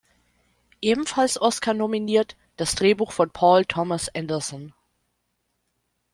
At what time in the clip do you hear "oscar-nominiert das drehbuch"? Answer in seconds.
1.39-3.11